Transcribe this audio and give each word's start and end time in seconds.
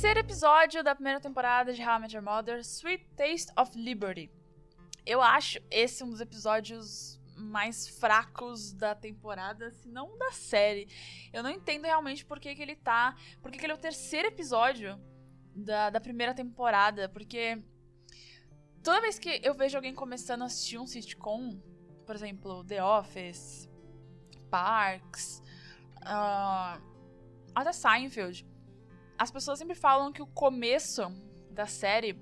Terceiro 0.00 0.20
episódio 0.20 0.82
da 0.82 0.94
primeira 0.94 1.20
temporada 1.20 1.74
de 1.74 1.82
How 1.82 1.96
I 1.96 1.98
Met 1.98 2.16
Your 2.16 2.24
Mother, 2.24 2.64
Sweet 2.64 3.04
Taste 3.14 3.52
of 3.54 3.78
Liberty. 3.78 4.30
Eu 5.04 5.20
acho 5.20 5.58
esse 5.70 6.02
um 6.02 6.08
dos 6.08 6.22
episódios 6.22 7.20
mais 7.36 7.86
fracos 7.86 8.72
da 8.72 8.94
temporada, 8.94 9.70
se 9.70 9.86
não 9.90 10.16
da 10.16 10.32
série. 10.32 10.88
Eu 11.34 11.42
não 11.42 11.50
entendo 11.50 11.84
realmente 11.84 12.24
por 12.24 12.40
que, 12.40 12.54
que 12.54 12.62
ele 12.62 12.76
tá. 12.76 13.14
Por 13.42 13.50
que, 13.50 13.58
que 13.58 13.66
ele 13.66 13.74
é 13.74 13.76
o 13.76 13.78
terceiro 13.78 14.28
episódio 14.28 14.98
da, 15.54 15.90
da 15.90 16.00
primeira 16.00 16.32
temporada. 16.32 17.06
Porque 17.06 17.62
toda 18.82 19.02
vez 19.02 19.18
que 19.18 19.38
eu 19.44 19.52
vejo 19.52 19.76
alguém 19.76 19.94
começando 19.94 20.40
a 20.40 20.46
assistir 20.46 20.78
um 20.78 20.86
sitcom, 20.86 21.60
por 22.06 22.16
exemplo, 22.16 22.64
The 22.64 22.82
Office, 22.82 23.68
Parks, 24.50 25.42
uh, 25.98 26.80
até 27.54 27.72
Seinfeld, 27.74 28.48
as 29.20 29.30
pessoas 29.30 29.58
sempre 29.58 29.74
falam 29.74 30.10
que 30.10 30.22
o 30.22 30.26
começo 30.26 31.02
da 31.50 31.66
série 31.66 32.18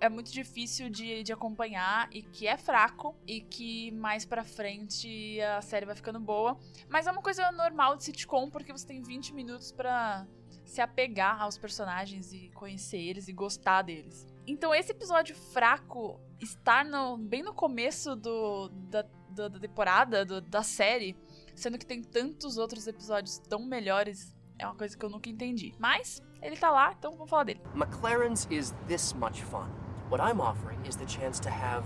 é 0.00 0.08
muito 0.08 0.32
difícil 0.32 0.90
de, 0.90 1.22
de 1.22 1.32
acompanhar 1.32 2.08
e 2.12 2.20
que 2.20 2.48
é 2.48 2.56
fraco 2.56 3.14
e 3.24 3.40
que 3.40 3.92
mais 3.92 4.24
pra 4.26 4.42
frente 4.42 5.40
a 5.40 5.62
série 5.62 5.86
vai 5.86 5.94
ficando 5.94 6.18
boa. 6.18 6.58
Mas 6.88 7.06
é 7.06 7.12
uma 7.12 7.22
coisa 7.22 7.52
normal 7.52 7.96
de 7.96 8.02
sitcom 8.02 8.50
porque 8.50 8.72
você 8.72 8.84
tem 8.84 9.00
20 9.00 9.34
minutos 9.34 9.70
para 9.70 10.26
se 10.64 10.80
apegar 10.80 11.40
aos 11.40 11.56
personagens 11.56 12.32
e 12.32 12.50
conhecer 12.50 12.98
eles 12.98 13.28
e 13.28 13.32
gostar 13.32 13.82
deles. 13.82 14.26
Então 14.48 14.74
esse 14.74 14.90
episódio 14.90 15.36
fraco 15.36 16.20
estar 16.40 16.84
no, 16.84 17.16
bem 17.16 17.44
no 17.44 17.54
começo 17.54 18.16
do, 18.16 18.68
da, 18.68 19.02
da, 19.30 19.46
da 19.46 19.60
temporada, 19.60 20.24
do, 20.24 20.40
da 20.40 20.64
série, 20.64 21.16
sendo 21.54 21.78
que 21.78 21.86
tem 21.86 22.02
tantos 22.02 22.58
outros 22.58 22.88
episódios 22.88 23.38
tão 23.38 23.64
melhores, 23.64 24.35
é 24.58 24.66
uma 24.66 24.74
coisa 24.74 24.96
que 24.96 25.04
eu 25.04 25.10
nunca 25.10 25.28
entendi. 25.28 25.74
Mas 25.78 26.22
ele 26.42 26.56
tá 26.56 26.70
lá, 26.70 26.94
então 26.98 27.12
vamos 27.12 27.30
falar 27.30 27.44
dele. 27.44 27.60
McLaren's 27.74 28.46
is 28.50 28.74
this 28.88 29.12
much 29.12 29.42
fun. 29.42 29.68
What 30.10 30.22
I'm 30.22 30.40
offering 30.40 30.78
is 30.86 30.96
the 30.96 31.06
chance 31.06 31.40
to 31.40 31.50
have 31.50 31.84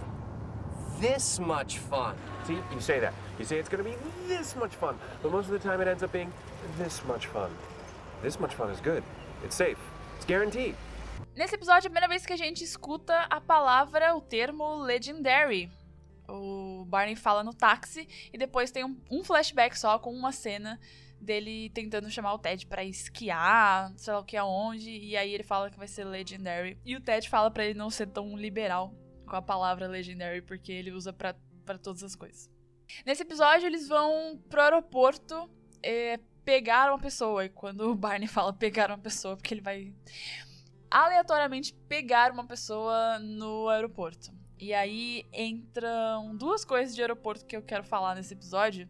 this 1.00 1.38
much 1.38 1.78
fun. 1.78 2.14
See, 2.44 2.58
you 2.72 2.80
say 2.80 3.00
that. 3.00 3.14
You 3.38 3.44
say 3.44 3.58
it's 3.58 3.68
going 3.68 3.82
to 3.82 3.90
be 3.90 3.96
this 4.28 4.54
much 4.54 4.76
fun, 4.76 4.96
but 5.22 5.32
most 5.32 5.50
of 5.50 5.52
the 5.52 5.58
time 5.58 5.80
it 5.80 5.88
ends 5.88 6.02
up 6.02 6.12
being 6.12 6.32
this 6.78 7.02
much 7.06 7.26
fun. 7.26 7.50
This 8.22 8.38
much 8.38 8.54
fun 8.54 8.70
is 8.70 8.80
good. 8.80 9.02
It's 9.42 9.56
safe. 9.56 9.78
It's 10.16 10.26
guaranteed. 10.26 10.76
Nesse 11.34 11.54
episódio 11.54 11.86
é 11.86 11.88
a 11.88 11.90
primeira 11.90 12.08
vez 12.08 12.26
que 12.26 12.32
a 12.32 12.36
gente 12.36 12.62
escuta 12.62 13.26
a 13.30 13.40
palavra, 13.40 14.14
o 14.14 14.20
termo 14.20 14.76
legendary. 14.82 15.70
O 16.28 16.84
Barney 16.86 17.16
fala 17.16 17.42
no 17.42 17.54
táxi 17.54 18.06
e 18.32 18.36
depois 18.36 18.70
tem 18.70 18.84
um, 18.84 19.00
um 19.10 19.24
flashback 19.24 19.78
só 19.78 19.98
com 19.98 20.12
uma 20.12 20.32
cena 20.32 20.78
dele 21.20 21.70
tentando 21.70 22.10
chamar 22.10 22.34
o 22.34 22.38
Ted 22.38 22.66
para 22.66 22.84
esquiar, 22.84 23.92
sei 23.96 24.12
lá 24.12 24.20
o 24.20 24.24
que 24.24 24.36
aonde, 24.36 24.90
e 24.90 25.16
aí 25.16 25.32
ele 25.32 25.44
fala 25.44 25.70
que 25.70 25.78
vai 25.78 25.88
ser 25.88 26.04
legendary. 26.04 26.78
E 26.84 26.96
o 26.96 27.00
Ted 27.00 27.28
fala 27.28 27.50
para 27.50 27.64
ele 27.64 27.78
não 27.78 27.90
ser 27.90 28.06
tão 28.06 28.36
liberal 28.36 28.94
com 29.26 29.36
a 29.36 29.42
palavra 29.42 29.86
legendary 29.86 30.42
porque 30.42 30.72
ele 30.72 30.90
usa 30.90 31.12
para 31.12 31.34
todas 31.82 32.02
as 32.02 32.16
coisas. 32.16 32.50
Nesse 33.06 33.22
episódio 33.22 33.66
eles 33.66 33.86
vão 33.86 34.42
pro 34.48 34.60
aeroporto 34.60 35.48
é, 35.82 36.18
pegar 36.44 36.90
uma 36.90 36.98
pessoa 36.98 37.44
e 37.44 37.48
quando 37.48 37.82
o 37.82 37.94
Barney 37.94 38.26
fala 38.28 38.52
pegar 38.52 38.90
uma 38.90 38.98
pessoa 38.98 39.36
porque 39.36 39.54
ele 39.54 39.60
vai 39.60 39.94
aleatoriamente 40.90 41.72
pegar 41.88 42.32
uma 42.32 42.44
pessoa 42.44 43.18
no 43.20 43.68
aeroporto. 43.68 44.32
E 44.58 44.74
aí 44.74 45.24
entram 45.32 46.36
duas 46.36 46.64
coisas 46.64 46.94
de 46.94 47.00
aeroporto 47.00 47.46
que 47.46 47.56
eu 47.56 47.62
quero 47.62 47.84
falar 47.84 48.14
nesse 48.14 48.34
episódio, 48.34 48.86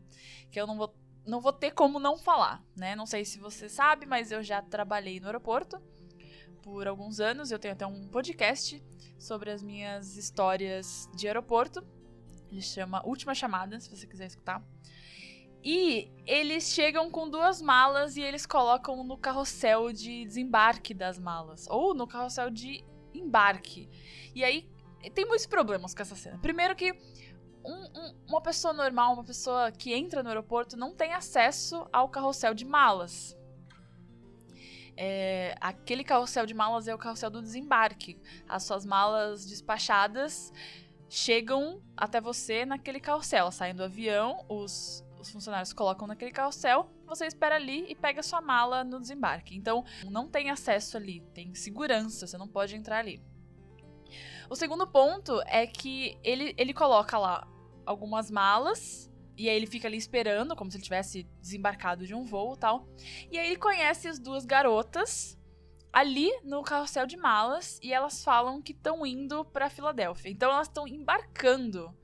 que 0.51 0.61
eu 0.61 0.67
não 0.67 0.77
vou 0.77 0.92
não 1.31 1.41
vou 1.41 1.53
ter 1.53 1.70
como 1.70 1.98
não 1.98 2.18
falar, 2.18 2.63
né? 2.77 2.95
Não 2.95 3.07
sei 3.07 3.24
se 3.24 3.39
você 3.39 3.68
sabe, 3.68 4.05
mas 4.05 4.30
eu 4.30 4.42
já 4.42 4.61
trabalhei 4.61 5.20
no 5.20 5.27
aeroporto 5.27 5.80
por 6.63 6.86
alguns 6.86 7.20
anos. 7.20 7.51
Eu 7.51 7.58
tenho 7.58 7.73
até 7.73 7.86
um 7.86 8.08
podcast 8.08 8.83
sobre 9.18 9.51
as 9.51 9.63
minhas 9.63 10.17
histórias 10.17 11.08
de 11.14 11.29
aeroporto. 11.29 11.86
Ele 12.51 12.61
chama 12.61 13.07
Última 13.07 13.35
Chamada, 13.35 13.79
se 13.79 13.89
você 13.89 14.07
quiser 14.07 14.27
escutar. 14.27 14.63
E 15.63 16.11
eles 16.27 16.73
chegam 16.73 17.11
com 17.11 17.29
duas 17.29 17.63
malas 17.63 18.17
e 18.17 18.23
eles 18.23 18.45
colocam 18.45 19.05
no 19.05 19.17
carrossel 19.17 19.92
de 19.92 20.24
desembarque 20.24 20.92
das 20.92 21.19
malas. 21.19 21.67
Ou 21.69 21.95
no 21.95 22.07
carrossel 22.07 22.51
de 22.51 22.85
embarque. 23.14 23.89
E 24.35 24.42
aí 24.42 24.69
tem 25.14 25.27
muitos 25.27 25.46
problemas 25.46 25.95
com 25.95 26.02
essa 26.02 26.17
cena. 26.17 26.39
Primeiro 26.39 26.74
que 26.74 26.95
um, 27.64 27.72
um, 27.72 28.14
uma 28.28 28.40
pessoa 28.40 28.72
normal, 28.72 29.14
uma 29.14 29.24
pessoa 29.24 29.70
que 29.70 29.92
entra 29.92 30.22
no 30.22 30.28
aeroporto, 30.28 30.76
não 30.76 30.94
tem 30.94 31.12
acesso 31.12 31.86
ao 31.92 32.08
carrossel 32.08 32.54
de 32.54 32.64
malas. 32.64 33.36
É, 34.96 35.54
aquele 35.60 36.04
carrossel 36.04 36.44
de 36.44 36.52
malas 36.52 36.86
é 36.86 36.94
o 36.94 36.98
carrossel 36.98 37.30
do 37.30 37.40
desembarque. 37.40 38.20
As 38.48 38.64
suas 38.64 38.84
malas 38.84 39.46
despachadas 39.46 40.52
chegam 41.08 41.82
até 41.96 42.20
você 42.20 42.64
naquele 42.66 43.00
carrossel. 43.00 43.50
Saem 43.50 43.74
do 43.74 43.82
avião, 43.82 44.44
os, 44.48 45.04
os 45.18 45.30
funcionários 45.30 45.72
colocam 45.72 46.06
naquele 46.06 46.30
carrossel, 46.30 46.90
você 47.06 47.27
espera 47.27 47.56
ali 47.56 47.84
e 47.88 47.94
pega 47.94 48.22
sua 48.22 48.40
mala 48.40 48.84
no 48.84 49.00
desembarque. 49.00 49.56
Então, 49.56 49.84
não 50.10 50.28
tem 50.28 50.50
acesso 50.50 50.96
ali, 50.96 51.20
tem 51.34 51.54
segurança, 51.54 52.27
você 52.27 52.38
não 52.38 52.48
pode 52.48 52.77
entrar 52.77 52.98
ali. 52.98 53.22
O 54.50 54.56
segundo 54.56 54.84
ponto 54.84 55.40
é 55.46 55.64
que 55.64 56.18
ele, 56.24 56.52
ele 56.58 56.74
coloca 56.74 57.16
lá 57.16 57.46
algumas 57.86 58.33
malas. 58.33 59.08
E 59.36 59.48
aí 59.48 59.56
ele 59.56 59.66
fica 59.66 59.86
ali 59.86 59.96
esperando, 59.96 60.56
como 60.56 60.68
se 60.68 60.77
ele 60.77 60.83
tivesse 60.83 61.22
desembarcado 61.40 62.05
de 62.05 62.16
um 62.16 62.24
voo 62.24 62.55
e 62.55 62.58
tal. 62.58 62.89
E 63.30 63.39
aí 63.39 63.46
ele 63.46 63.56
conhece 63.56 64.08
as 64.08 64.18
duas 64.18 64.44
garotas 64.44 65.39
ali 65.92 66.30
no 66.42 66.64
carrossel 66.64 67.06
de 67.06 67.16
malas 67.16 67.78
e 67.80 67.92
elas 67.92 68.24
falam 68.24 68.60
que 68.60 68.72
estão 68.72 69.06
indo 69.06 69.44
para 69.44 69.70
Filadélfia. 69.70 70.33
Então 70.33 70.50
elas 70.50 70.66
estão 70.66 70.86
embarcando 70.86 71.96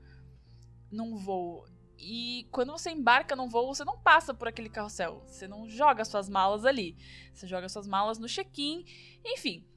num 0.89 1.17
voo. 1.17 1.65
E 1.97 2.47
quando 2.49 2.71
você 2.71 2.91
embarca 2.91 3.35
num 3.35 3.49
voo, 3.49 3.75
você 3.75 3.83
não 3.83 3.99
passa 3.99 4.33
por 4.33 4.47
aquele 4.47 4.69
carrossel. 4.69 5.21
Você 5.27 5.49
não 5.49 5.67
joga 5.67 6.05
suas 6.05 6.29
malas 6.29 6.63
ali. 6.63 6.95
Você 7.33 7.45
joga 7.45 7.67
suas 7.67 7.87
malas 7.87 8.17
no 8.17 8.27
check-in. 8.27 8.85
Enfim, 9.25 9.67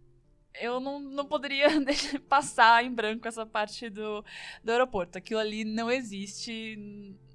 eu 0.58 0.80
não, 0.80 0.98
não 0.98 1.24
poderia 1.26 1.68
passar 2.28 2.84
em 2.84 2.92
branco 2.92 3.28
essa 3.28 3.46
parte 3.46 3.88
do, 3.88 4.24
do 4.62 4.72
aeroporto. 4.72 5.18
Aquilo 5.18 5.40
ali 5.40 5.64
não 5.64 5.90
existe 5.90 6.78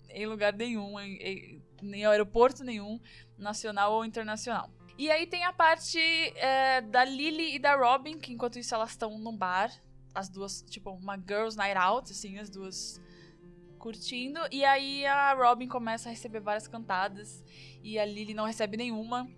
em 0.09 0.26
lugar 0.26 0.53
nenhum, 0.53 1.00
em, 1.00 1.62
em, 1.81 2.06
aeroporto 2.06 2.64
nenhum, 2.64 3.00
nacional 3.38 3.94
ou 3.94 4.06
internacional. 4.06 4.70
E 4.98 5.12
aí 5.12 5.28
tem 5.28 5.44
a 5.44 5.52
parte 5.52 6.00
é, 6.00 6.80
da 6.81 7.04
Lily 7.04 7.56
e 7.56 7.59
da 7.59 7.75
Robin, 7.75 8.18
que 8.18 8.31
enquanto 8.31 8.58
isso 8.58 8.74
elas 8.74 8.92
estão 8.92 9.20
num 9.20 9.36
bar, 9.36 9.70
as 10.14 10.30
duas, 10.30 10.62
tipo, 10.62 10.92
uma 10.92 11.18
girls 11.18 11.58
night 11.58 11.78
out, 11.78 12.09
assim, 12.09 12.40
as 12.40 12.50
duas 12.50 13.02
curtindo. 13.78 14.40
E 14.52 14.64
aí 14.64 15.06
a 15.06 15.34
Robin 15.34 15.68
começa 15.68 16.08
a 16.08 16.12
receber 16.12 16.40
várias 16.40 16.68
cantadas 16.68 17.44
e 17.84 18.00
a 18.00 18.06
Lily 18.06 18.34
não 18.34 18.46
recebe 18.46 18.78
nenhuma. 18.78 19.30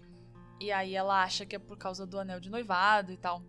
E 0.60 0.72
aí 0.72 0.96
ela 0.96 1.24
acha 1.24 1.46
que 1.46 1.56
é 1.56 1.60
por 1.60 1.78
causa 1.78 2.06
do 2.06 2.20
anel 2.20 2.40
de 2.40 2.50
noivado 2.50 3.12
e 3.12 3.18
tal. 3.18 3.44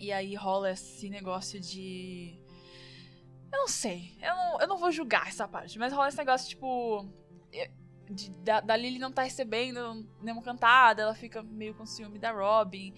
E 0.00 0.10
aí 0.10 0.34
rola 0.34 0.70
esse 0.70 1.10
negócio 1.10 1.60
de. 1.60 2.34
Eu 3.52 3.58
não 3.58 3.68
sei. 3.68 4.16
Eu 4.22 4.34
não, 4.34 4.60
eu 4.60 4.66
não 4.66 4.78
vou 4.78 4.90
julgar 4.90 5.28
essa 5.28 5.46
parte, 5.46 5.78
mas 5.78 5.92
rola 5.92 6.08
esse 6.08 6.16
negócio, 6.16 6.48
tipo. 6.48 7.06
De, 8.08 8.30
da, 8.38 8.60
da 8.60 8.74
Lily 8.74 8.98
não 8.98 9.12
tá 9.12 9.22
recebendo 9.22 10.08
nenhuma 10.20 10.42
cantada, 10.42 11.02
ela 11.02 11.14
fica 11.14 11.42
meio 11.42 11.74
com 11.74 11.84
ciúme 11.84 12.18
da 12.18 12.32
Robin. 12.32 12.94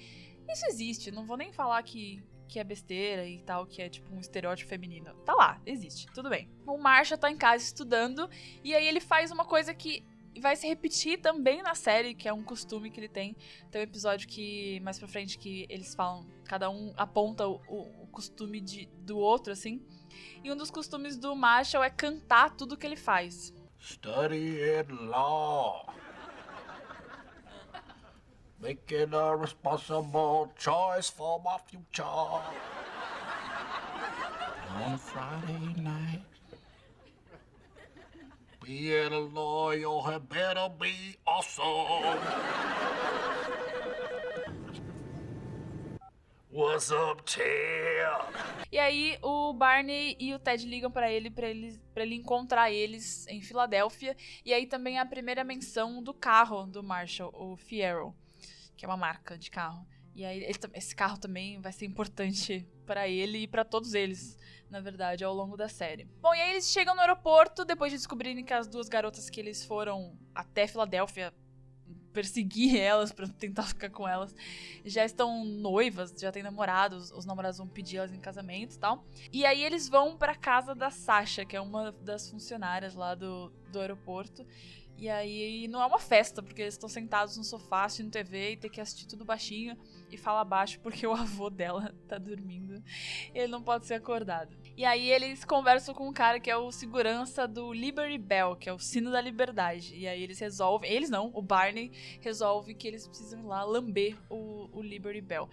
Isso 0.49 0.65
existe, 0.67 1.11
não 1.11 1.27
vou 1.27 1.37
nem 1.37 1.53
falar 1.53 1.83
que, 1.83 2.25
que 2.49 2.59
é 2.59 2.65
besteira 2.65 3.27
e 3.27 3.43
tal, 3.43 3.67
que 3.67 3.83
é 3.83 3.91
tipo 3.91 4.15
um 4.15 4.21
estereótipo 4.21 4.71
feminino. 4.71 5.13
Tá 5.25 5.35
lá, 5.35 5.61
existe, 5.67 6.07
tudo 6.15 6.31
bem. 6.31 6.49
O 6.67 6.79
Marshall 6.79 7.19
tá 7.19 7.31
em 7.31 7.37
casa 7.37 7.63
estudando, 7.63 8.29
e 8.65 8.75
aí 8.75 8.87
ele 8.87 9.01
faz 9.01 9.31
uma 9.31 9.45
coisa 9.45 9.75
que 9.75 10.03
vai 10.41 10.57
se 10.57 10.67
repetir 10.67 11.21
também 11.21 11.63
na 11.63 11.75
série, 11.75 12.15
que 12.15 12.29
é 12.29 12.33
um 12.33 12.43
costume 12.43 12.91
que 12.91 13.01
ele 13.01 13.09
tem. 13.09 13.37
Tem 13.71 13.81
um 13.81 13.85
episódio 13.85 14.29
que, 14.29 14.81
mais 14.81 14.99
pra 14.99 15.09
frente, 15.09 15.39
que 15.39 15.67
eles 15.69 15.95
falam, 15.95 16.27
cada 16.45 16.71
um 16.71 16.93
aponta 16.97 17.47
o, 17.47 17.61
o, 17.69 18.07
costume 18.09 18.61
de, 18.61 18.87
do 18.99 19.19
outro, 19.19 19.53
assim. 19.53 19.83
E 20.43 20.51
um 20.51 20.57
dos 20.57 20.71
costumes 20.71 21.17
do 21.17 21.35
Marshall 21.35 21.83
é 21.83 21.91
cantar 21.91 22.51
tudo 22.57 22.77
que 22.77 22.87
ele 22.87 22.97
faz. 22.97 23.53
Study 23.81 24.59
law. 24.91 25.87
Making 28.61 29.15
a 29.15 29.35
responsible 29.35 30.53
choice 30.57 31.11
for 31.11 31.43
my 31.43 31.59
future. 31.67 32.05
On 34.85 34.97
Friday 34.97 35.83
night. 35.83 36.32
Being 38.65 39.13
a 39.13 39.19
lawyer 39.19 40.21
better 40.21 40.69
be 40.79 41.19
awesome. 41.27 42.17
What's 46.49 46.93
up, 46.93 47.25
Ted? 47.25 47.43
E 48.71 48.79
aí 48.79 49.19
o 49.21 49.53
Barney 49.53 50.17
e 50.21 50.33
o 50.33 50.39
Ted 50.39 50.65
ligam 50.65 50.93
para 50.93 51.11
ele 51.11 51.29
para 51.29 51.49
ele 51.49 51.81
para 51.93 52.05
ele 52.05 52.15
encontrar 52.15 52.71
eles 52.71 53.27
em 53.27 53.43
Filadélfia. 53.43 54.17
E 54.45 54.55
aí 54.55 54.67
também 54.67 54.99
a 54.99 55.05
primeira 55.05 55.43
menção 55.43 56.01
do 56.01 56.15
carro 56.15 56.65
do 56.65 56.85
Marshall, 56.85 57.33
o 57.35 57.57
Fiero, 57.57 58.15
que 58.77 58.85
é 58.85 58.89
uma 58.89 58.97
marca 58.97 59.37
de 59.37 59.51
carro. 59.51 59.85
E 60.15 60.25
aí 60.25 60.43
ele 60.45 60.59
esse 60.75 60.95
carro 60.95 61.19
também 61.19 61.61
vai 61.61 61.73
ser 61.73 61.87
importante 61.87 62.67
pra 62.85 63.09
ele 63.09 63.39
e 63.39 63.47
pra 63.47 63.65
todos 63.65 63.95
eles, 63.95 64.37
na 64.69 64.81
verdade, 64.81 65.25
ao 65.25 65.35
longo 65.35 65.57
da 65.57 65.69
série. 65.69 66.05
Bom, 66.21 66.35
e 66.35 66.41
aí 66.41 66.51
eles 66.51 66.71
chegam 66.71 66.95
no 66.95 67.01
aeroporto 67.01 67.65
depois 67.65 67.91
de 67.93 67.99
descobrirem 67.99 68.45
que 68.45 68.53
as 68.53 68.67
duas 68.67 68.89
garotas 68.89 69.31
que 69.31 69.41
eles 69.41 69.65
foram 69.65 70.19
até 70.35 70.67
Filadélfia 70.67 71.33
perseguir 72.13 72.77
elas 72.79 73.11
pra 73.11 73.27
tentar 73.27 73.63
ficar 73.65 73.91
com 73.91 74.07
elas 74.07 74.35
já 74.85 75.05
estão 75.05 75.45
noivas, 75.45 76.15
já 76.19 76.31
têm 76.31 76.43
namorados, 76.43 77.11
os 77.11 77.25
namorados 77.25 77.59
vão 77.59 77.67
pedir 77.67 77.97
elas 77.99 78.13
em 78.13 78.21
casamento 78.21 78.75
e 78.75 78.79
tal. 78.79 79.05
E 79.33 79.45
aí 79.45 79.63
eles 79.63 79.89
vão 79.89 80.17
pra 80.17 80.35
casa 80.35 80.75
da 80.75 80.91
Sasha, 80.91 81.45
que 81.45 81.57
é 81.57 81.61
uma 81.61 81.93
das 81.93 82.29
funcionárias 82.29 82.95
lá 82.95 83.15
do, 83.15 83.51
do 83.71 83.81
aeroporto. 83.81 84.47
E 84.97 85.09
aí 85.09 85.67
não 85.69 85.83
é 85.83 85.87
uma 85.87 85.99
festa, 85.99 86.43
porque 86.43 86.63
eles 86.63 86.75
estão 86.75 86.89
sentados 86.89 87.37
no 87.37 87.43
sofá 87.43 87.85
assistindo 87.85 88.11
TV 88.11 88.53
e 88.53 88.57
tem 88.57 88.71
que 88.71 88.81
assistir 88.81 89.07
tudo 89.07 89.25
baixinho 89.25 89.77
e 90.11 90.17
falar 90.17 90.45
baixo 90.45 90.79
porque 90.81 91.05
o 91.09 91.13
avô 91.13 91.51
dela 91.51 91.95
tá 92.07 92.19
dormindo. 92.19 92.83
Ele 93.35 93.49
não 93.49 93.63
pode 93.63 93.87
ser 93.87 93.95
acordado. 93.95 94.57
E 94.77 94.85
aí 94.85 95.11
eles 95.11 95.45
conversam 95.45 95.95
com 95.95 96.09
um 96.09 96.13
cara 96.13 96.39
que 96.39 96.51
é 96.51 96.57
o 96.57 96.71
segurança 96.71 97.49
do 97.49 97.73
Liberty 97.73 98.19
Bell, 98.19 98.57
que 98.57 98.69
é 98.69 98.73
o 98.73 98.79
sino 98.79 99.11
da 99.11 99.21
liberdade. 99.21 99.95
E 99.97 100.07
aí 100.07 100.23
eles 100.23 100.39
resolvem, 100.39 100.91
eles 100.91 101.11
não, 101.11 101.31
o 101.35 101.43
Barney 101.43 101.91
resolve 102.21 102.75
que 102.75 102.87
eles 102.87 103.07
precisam 103.07 103.41
ir 103.41 103.47
lá 103.47 103.65
lamber 103.65 104.17
o, 104.31 104.69
o 104.73 104.83
Liberty 104.83 105.21
Bell. 105.21 105.49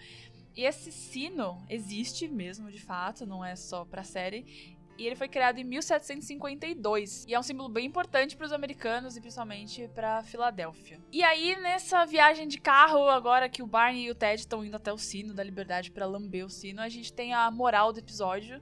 E 0.56 0.64
esse 0.64 0.92
sino 0.92 1.64
existe 1.70 2.28
mesmo, 2.28 2.72
de 2.72 2.82
fato, 2.82 3.26
não 3.26 3.44
é 3.44 3.56
só 3.56 3.86
pra 3.86 4.04
série. 4.04 4.78
E 5.00 5.08
ele 5.08 5.16
foi 5.16 5.30
criado 5.30 5.60
em 5.60 5.64
1752. 5.64 7.24
E 7.26 7.34
é 7.34 7.40
um 7.40 7.42
símbolo 7.42 7.70
bem 7.70 7.86
importante 7.86 8.36
para 8.36 8.46
os 8.46 8.52
americanos 8.52 9.16
e 9.16 9.22
principalmente 9.22 9.88
para 9.96 10.22
Filadélfia. 10.24 11.00
E 11.10 11.24
aí, 11.24 11.56
nessa 11.56 12.06
viagem 12.06 12.50
de 12.50 12.60
carro, 12.60 13.08
agora 13.08 13.48
que 13.48 13.64
o 13.64 13.66
Barney 13.66 14.08
e 14.08 14.12
o 14.12 14.16
Ted 14.16 14.42
estão 14.42 14.64
indo 14.64 14.76
até 14.76 14.92
o 14.92 14.98
sino 14.98 15.34
da 15.34 15.42
liberdade 15.42 15.90
para 15.90 16.06
lamber 16.06 16.46
o 16.46 16.50
sino, 16.50 16.82
a 16.82 16.90
gente 16.90 17.14
tem 17.14 17.34
a 17.34 17.50
moral 17.50 17.94
do 17.94 18.00
episódio, 18.00 18.62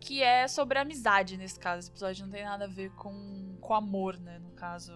que 0.00 0.22
é 0.22 0.46
sobre 0.46 0.78
amizade 0.78 1.36
nesse 1.36 1.58
caso. 1.58 1.80
Esse 1.80 1.90
episódio 1.90 2.24
não 2.26 2.32
tem 2.32 2.44
nada 2.44 2.66
a 2.66 2.68
ver 2.68 2.92
com, 2.92 3.58
com 3.60 3.74
amor, 3.74 4.20
né? 4.20 4.38
No 4.38 4.52
caso, 4.52 4.92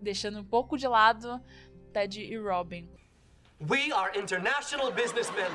deixando 0.00 0.40
um 0.40 0.44
pouco 0.44 0.78
de 0.78 0.88
lado 0.88 1.38
Ted 1.92 2.18
e 2.18 2.38
Robin. 2.38 2.88
We 3.60 3.92
are 3.92 4.18
international 4.18 4.90
businessmen. 4.90 5.52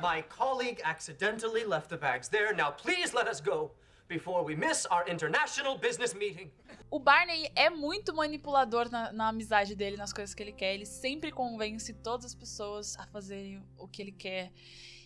My 0.00 0.22
colleague 0.22 0.80
accidentally 0.84 1.64
left 1.64 1.88
the 1.88 1.96
bags 1.96 2.28
there. 2.28 2.54
Now 2.54 2.72
please 2.72 3.14
let 3.14 3.28
us 3.28 3.40
go 3.40 3.72
before 4.08 4.44
we 4.44 4.54
miss 4.54 4.86
our 4.90 5.08
international 5.08 5.78
business 5.78 6.14
meeting. 6.14 6.50
O 6.90 6.98
Barney 6.98 7.50
é 7.54 7.70
muito 7.70 8.14
manipulador 8.14 8.90
na, 8.90 9.12
na 9.12 9.28
amizade 9.28 9.74
dele, 9.74 9.96
nas 9.96 10.12
coisas 10.12 10.34
que 10.34 10.42
ele 10.42 10.52
quer. 10.52 10.74
Ele 10.74 10.86
sempre 10.86 11.32
convence 11.32 11.92
todas 11.94 12.26
as 12.26 12.34
pessoas 12.34 12.96
a 12.98 13.06
fazerem 13.06 13.62
o 13.78 13.88
que 13.88 14.02
ele 14.02 14.12
quer. 14.12 14.52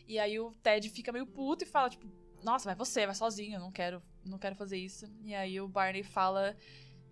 E 0.06 0.18
aí 0.18 0.38
o 0.40 0.52
Ted 0.62 0.88
fica 0.90 1.12
meio 1.12 1.26
puto 1.26 1.64
e 1.64 1.66
fala, 1.66 1.90
tipo, 1.90 2.06
nossa, 2.42 2.64
vai 2.64 2.74
você, 2.74 3.04
vai 3.06 3.14
sozinho, 3.14 3.56
eu 3.56 3.60
não 3.60 3.70
quero, 3.70 4.02
não 4.24 4.38
quero 4.38 4.56
fazer 4.56 4.78
isso. 4.78 5.06
E 5.22 5.34
aí 5.34 5.60
o 5.60 5.68
Barney 5.68 6.02
fala 6.02 6.56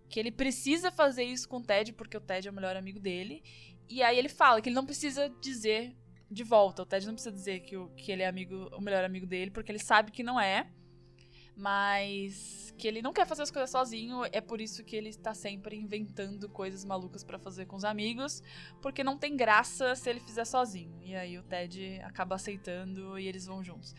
que 0.09 0.19
ele 0.19 0.31
precisa 0.31 0.91
fazer 0.91 1.25
isso 1.25 1.49
com 1.49 1.59
o 1.59 1.63
Ted, 1.63 1.93
porque 1.93 2.17
o 2.17 2.21
Ted 2.21 2.49
é 2.49 2.51
o 2.51 2.55
melhor 2.55 2.77
amigo 2.77 3.01
dele. 3.01 3.43
E 3.89 4.03
aí 4.03 4.19
ele 4.19 4.29
fala 4.29 4.61
que 4.61 4.69
ele 4.69 4.77
não 4.77 4.87
precisa 4.87 5.29
dizer 5.41 5.97
de 6.31 6.43
volta. 6.45 6.83
O 6.83 6.87
Ted 6.87 7.07
não 7.07 7.15
precisa 7.15 7.33
dizer 7.35 7.61
que, 7.61 7.77
o, 7.77 7.89
que 7.91 8.11
ele 8.13 8.23
é 8.23 8.27
amigo, 8.27 8.69
o 8.77 8.81
melhor 8.81 9.05
amigo 9.05 9.27
dele, 9.27 9.51
porque 9.51 9.71
ele 9.71 9.79
sabe 9.79 10.11
que 10.11 10.23
não 10.23 10.39
é. 10.41 10.69
Mas 11.59 12.75
que 12.77 12.87
ele 12.87 13.01
não 13.01 13.15
quer 13.15 13.27
fazer 13.27 13.43
as 13.43 13.51
coisas 13.51 13.71
sozinho, 13.71 14.23
é 14.31 14.43
por 14.43 14.61
isso 14.61 14.85
que 14.85 14.95
ele 14.95 15.09
está 15.09 15.33
sempre 15.33 15.75
inventando 15.75 16.51
coisas 16.51 16.85
malucas 16.85 17.25
pra 17.25 17.39
fazer 17.39 17.65
com 17.65 17.77
os 17.77 17.85
amigos, 17.85 18.43
porque 18.83 19.03
não 19.03 19.17
tem 19.17 19.35
graça 19.35 19.97
se 19.97 20.11
ele 20.11 20.21
fizer 20.21 20.45
sozinho. 20.45 21.01
E 21.03 21.15
aí 21.17 21.39
o 21.39 21.43
Ted 21.43 21.99
acaba 22.05 22.35
aceitando 22.35 23.19
e 23.19 23.27
eles 23.27 23.47
vão 23.47 23.65
juntos. 23.65 23.95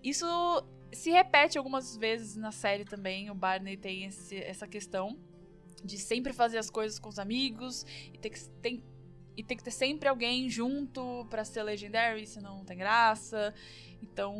Isso 0.00 0.24
se 0.92 1.10
repete 1.10 1.58
algumas 1.58 1.96
vezes 1.96 2.36
na 2.36 2.52
série 2.52 2.84
também. 2.84 3.30
O 3.30 3.34
Barney 3.34 3.76
tem 3.76 4.04
esse- 4.04 4.36
essa 4.36 4.68
questão 4.68 5.18
de 5.84 5.98
sempre 5.98 6.32
fazer 6.32 6.58
as 6.58 6.70
coisas 6.70 7.00
com 7.00 7.08
os 7.08 7.18
amigos 7.18 7.84
e 8.14 8.18
ter 8.18 8.30
que, 8.30 8.48
tem, 8.60 8.80
e 9.36 9.42
tem 9.42 9.56
que 9.56 9.64
ter 9.64 9.70
sempre 9.70 10.08
alguém 10.08 10.48
junto 10.48 11.26
pra 11.30 11.44
ser 11.44 11.62
legendary, 11.62 12.26
senão 12.26 12.58
não 12.58 12.64
tem 12.64 12.76
graça. 12.76 13.54
Então, 14.02 14.34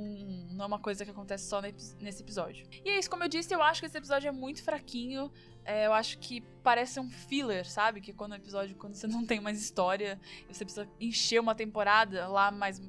não 0.51 0.65
é 0.65 0.67
uma 0.67 0.79
coisa 0.79 1.05
que 1.05 1.11
acontece 1.11 1.49
só 1.49 1.61
ne- 1.63 1.75
nesse 2.01 2.23
episódio. 2.23 2.67
E 2.85 2.91
é 2.91 2.99
isso, 2.99 3.09
como 3.09 3.23
eu 3.25 3.29
disse, 3.29 3.55
eu 3.55 3.63
acho 3.63 3.81
que 3.81 3.87
esse 3.87 3.97
episódio 3.97 4.29
é 4.29 4.33
muito 4.33 4.63
fraquinho. 4.63 5.31
É, 5.65 5.87
eu 5.87 5.93
acho 5.93 6.19
que 6.19 6.41
parece 6.63 6.99
um 6.99 7.09
filler, 7.09 7.65
sabe? 7.69 8.01
Que 8.01 8.13
quando 8.13 8.33
o 8.33 8.35
episódio, 8.35 8.75
quando 8.77 8.95
você 8.95 9.07
não 9.09 9.25
tem 9.25 9.41
mais 9.41 9.61
história, 9.61 10.21
você 10.49 10.65
precisa 10.65 10.89
encher 11.01 11.41
uma 11.41 11.55
temporada 11.55 12.27
lá 12.27 12.51
mais, 12.51 12.83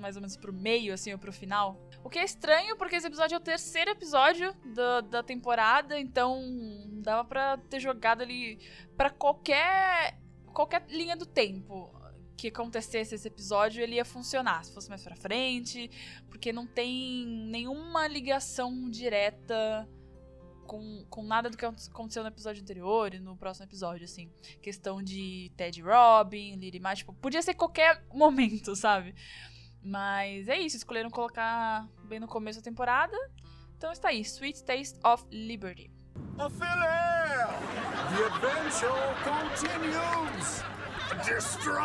mais 0.00 0.16
ou 0.16 0.22
menos 0.22 0.36
pro 0.36 0.52
meio, 0.52 0.94
assim, 0.94 1.12
ou 1.12 1.18
pro 1.18 1.32
final. 1.32 1.78
O 2.02 2.08
que 2.10 2.18
é 2.18 2.24
estranho, 2.24 2.76
porque 2.76 2.96
esse 2.96 3.06
episódio 3.06 3.34
é 3.34 3.38
o 3.38 3.40
terceiro 3.40 3.90
episódio 3.90 4.54
da, 4.74 5.00
da 5.02 5.22
temporada, 5.22 5.98
então 5.98 6.40
dava 7.02 7.24
pra 7.24 7.56
ter 7.58 7.80
jogado 7.80 8.22
ali 8.22 8.58
pra 8.96 9.10
qualquer, 9.10 10.18
qualquer 10.54 10.86
linha 10.88 11.16
do 11.16 11.26
tempo 11.26 11.92
que 12.36 12.48
acontecesse 12.48 13.14
esse 13.14 13.28
episódio, 13.28 13.82
ele 13.82 13.96
ia 13.96 14.04
funcionar, 14.04 14.64
se 14.64 14.72
fosse 14.72 14.88
mais 14.88 15.02
pra 15.02 15.14
frente, 15.14 15.90
porque 16.28 16.52
não 16.52 16.66
tem 16.66 17.26
nenhuma 17.26 18.06
ligação 18.08 18.88
direta 18.88 19.88
com, 20.66 21.04
com 21.08 21.22
nada 21.22 21.50
do 21.50 21.56
que 21.56 21.64
aconteceu 21.64 22.22
no 22.22 22.28
episódio 22.28 22.62
anterior 22.62 23.14
e 23.14 23.20
no 23.20 23.36
próximo 23.36 23.66
episódio, 23.66 24.04
assim. 24.04 24.30
Questão 24.62 25.02
de 25.02 25.52
Ted 25.56 25.80
Robin, 25.82 26.56
Lily 26.56 26.80
mais, 26.80 26.98
tipo, 27.00 27.12
podia 27.14 27.42
ser 27.42 27.54
qualquer 27.54 28.04
momento, 28.12 28.74
sabe? 28.74 29.14
Mas 29.82 30.48
é 30.48 30.58
isso, 30.58 30.76
escolheram 30.76 31.10
colocar 31.10 31.86
bem 32.04 32.18
no 32.18 32.26
começo 32.26 32.58
da 32.58 32.64
temporada. 32.64 33.16
Então 33.76 33.92
está 33.92 34.08
aí, 34.08 34.20
Sweet 34.20 34.64
Taste 34.64 34.98
of 35.04 35.24
Liberty. 35.30 35.90
The 38.14 38.26
adventure 38.26 39.14
continues! 39.24 40.62
Destroy! 41.26 41.82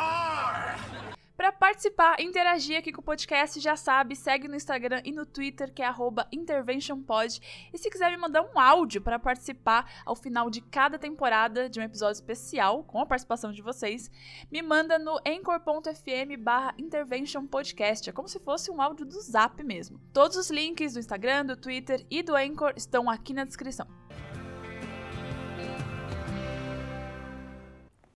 Para 1.36 1.52
participar, 1.52 2.20
interagir 2.20 2.78
aqui 2.78 2.92
com 2.92 3.02
o 3.02 3.04
podcast, 3.04 3.60
já 3.60 3.76
sabe, 3.76 4.16
segue 4.16 4.48
no 4.48 4.56
Instagram 4.56 5.02
e 5.04 5.12
no 5.12 5.26
Twitter, 5.26 5.74
que 5.74 5.82
é 5.82 5.92
interventionpod. 6.32 7.40
E 7.74 7.78
se 7.80 7.90
quiser 7.90 8.12
me 8.12 8.18
mandar 8.18 8.44
um 8.44 8.60
áudio 8.60 9.02
para 9.02 9.18
participar 9.18 9.92
ao 10.06 10.16
final 10.16 10.52
de 10.52 10.62
cada 10.62 11.00
temporada 11.00 11.68
de 11.68 11.80
um 11.80 11.84
episódio 11.84 12.20
especial, 12.20 12.84
com 12.84 13.02
a 13.02 13.08
participação 13.08 13.52
de 13.52 13.64
vocês, 13.64 14.12
me 14.52 14.62
manda 14.62 15.00
no 15.00 15.18
anchor.fm 15.26 16.38
barra 16.38 16.76
interventionpodcast. 16.78 18.08
É 18.08 18.14
como 18.14 18.28
se 18.28 18.38
fosse 18.38 18.70
um 18.70 18.80
áudio 18.80 19.08
do 19.08 19.20
Zap 19.20 19.64
mesmo. 19.64 20.00
Todos 20.14 20.38
os 20.38 20.52
links 20.52 20.94
do 20.94 21.00
Instagram, 21.00 21.48
do 21.48 21.58
Twitter 21.58 22.06
e 22.08 22.22
do 22.22 22.36
Anchor 22.36 22.74
estão 22.76 23.10
aqui 23.10 23.34
na 23.34 23.46
descrição. 23.46 23.88